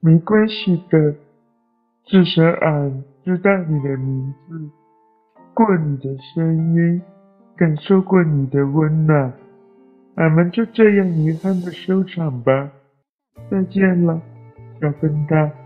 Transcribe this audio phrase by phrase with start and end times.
[0.00, 1.14] 没关系的，
[2.04, 4.70] 至少俺知道你的名字，
[5.54, 7.02] 过你的声音，
[7.56, 9.32] 感受过你的温暖，
[10.16, 12.70] 俺们就这样遗憾的收场吧。
[13.50, 14.20] 再见了，
[14.80, 15.65] 小笨蛋。